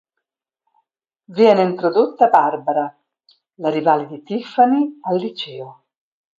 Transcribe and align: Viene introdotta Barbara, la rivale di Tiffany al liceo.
Viene 1.35 1.61
introdotta 1.61 2.29
Barbara, 2.29 2.91
la 3.57 3.69
rivale 3.69 4.07
di 4.07 4.23
Tiffany 4.23 4.97
al 5.01 5.17
liceo. 5.19 5.83